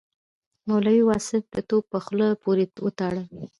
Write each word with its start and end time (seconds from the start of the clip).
مولوي 0.67 1.03
واصف 1.09 1.43
د 1.55 1.57
توپ 1.69 1.83
په 1.91 1.99
خوله 2.05 2.27
پورې 2.43 2.63
وتاړه. 2.85 3.23